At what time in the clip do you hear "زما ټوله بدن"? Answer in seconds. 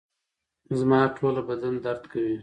0.79-1.73